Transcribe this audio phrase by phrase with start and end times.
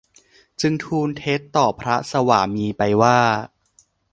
[0.61, 3.19] จึงทูลเท็จต่อพระสวามีไปว่า